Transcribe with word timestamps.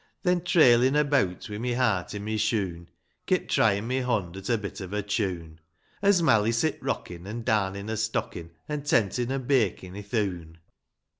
Then, 0.23 0.41
traihn' 0.41 0.95
abeawt, 0.97 1.45
\vi' 1.45 1.59
my 1.59 1.73
heart 1.75 2.15
i' 2.15 2.17
my 2.17 2.35
shoon 2.35 2.89
Kept 3.27 3.51
tryin' 3.51 3.87
my 3.87 3.99
hond 3.99 4.35
at 4.35 4.49
a 4.49 4.57
bit 4.57 4.81
of 4.81 4.93
a 4.93 5.03
tune, 5.03 5.59
As 6.01 6.23
Mally 6.23 6.51
sit 6.51 6.81
rock 6.81 7.11
in', 7.11 7.27
An' 7.27 7.43
darnin' 7.43 7.87
a 7.87 7.95
stockin', 7.95 8.49
An' 8.67 8.81
tentin'^ 8.81 9.27
her 9.29 9.37
bakin' 9.37 9.93
i'th 9.95 10.15
oon. 10.15 10.57